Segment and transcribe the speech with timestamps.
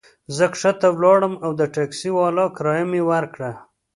[0.35, 3.51] زه کښته ولاړم او د ټکسي والا کرایه مي ورکړه.